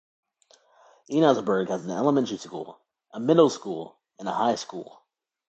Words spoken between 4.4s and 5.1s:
school.